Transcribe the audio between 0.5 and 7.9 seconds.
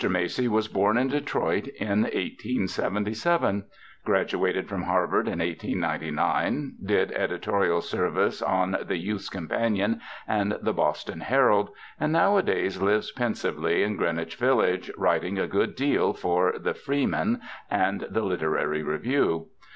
born in Detroit, 1877; graduated from Harvard in 1899; did editorial